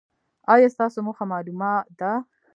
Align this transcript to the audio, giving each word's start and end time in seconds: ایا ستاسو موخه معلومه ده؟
ایا 0.53 0.67
ستاسو 0.75 0.97
موخه 1.05 1.25
معلومه 1.31 1.73
ده؟ 1.99 2.11